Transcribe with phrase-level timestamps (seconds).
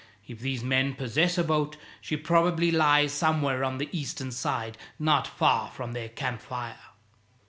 [0.27, 5.27] If these men possess a boat, she probably lies somewhere on the eastern side, not
[5.27, 6.79] far from their camp fire.